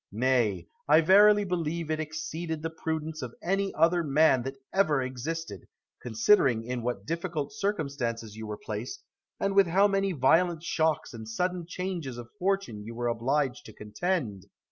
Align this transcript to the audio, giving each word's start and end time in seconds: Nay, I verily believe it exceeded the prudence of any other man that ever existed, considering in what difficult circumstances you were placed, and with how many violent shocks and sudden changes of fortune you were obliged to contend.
Nay, 0.11 0.67
I 0.87 1.01
verily 1.01 1.43
believe 1.43 1.91
it 1.91 1.99
exceeded 1.99 2.63
the 2.63 2.71
prudence 2.71 3.21
of 3.21 3.35
any 3.43 3.71
other 3.75 4.03
man 4.03 4.41
that 4.41 4.57
ever 4.73 4.99
existed, 4.99 5.67
considering 6.01 6.63
in 6.63 6.81
what 6.81 7.05
difficult 7.05 7.53
circumstances 7.53 8.35
you 8.35 8.47
were 8.47 8.57
placed, 8.57 9.03
and 9.39 9.53
with 9.55 9.67
how 9.67 9.87
many 9.87 10.11
violent 10.13 10.63
shocks 10.63 11.13
and 11.13 11.29
sudden 11.29 11.67
changes 11.67 12.17
of 12.17 12.31
fortune 12.39 12.83
you 12.83 12.95
were 12.95 13.09
obliged 13.09 13.63
to 13.67 13.73
contend. 13.73 14.45